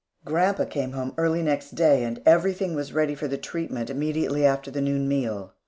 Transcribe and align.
Grandpa 0.25 0.65
came 0.65 0.93
home 0.93 1.13
early 1.15 1.43
next 1.43 1.75
day 1.75 2.03
and 2.03 2.23
everything 2.25 2.73
was 2.73 2.91
ready 2.91 3.13
for 3.13 3.27
the 3.27 3.37
treatment 3.37 3.87
immediately 3.91 4.43
after 4.43 4.71
the 4.71 4.81
noon 4.81 5.07
meal. 5.07 5.53